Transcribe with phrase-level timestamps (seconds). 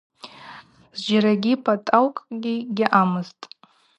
[0.97, 3.43] Зджьарагьи пӏатӏаукӏгьи гьаъамызтӏ.